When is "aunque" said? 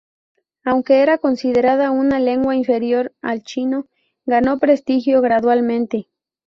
0.65-1.03